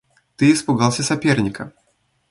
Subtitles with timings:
[0.35, 1.73] Ты испугался соперника.